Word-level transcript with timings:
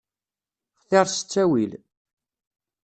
Xtiṛ 0.81 1.05
s 1.09 1.17
ttawil. 1.21 1.71